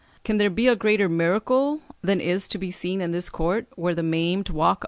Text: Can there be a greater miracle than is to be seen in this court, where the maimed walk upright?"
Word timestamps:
Can 0.23 0.39
there 0.39 0.49
be 0.49 0.67
a 0.67 0.75
greater 0.75 1.07
miracle 1.07 1.81
than 2.01 2.19
is 2.19 2.47
to 2.47 2.57
be 2.57 2.71
seen 2.71 3.01
in 3.01 3.11
this 3.11 3.29
court, 3.29 3.67
where 3.75 3.93
the 3.93 4.01
maimed 4.01 4.49
walk 4.49 4.79
upright?" 4.79 4.79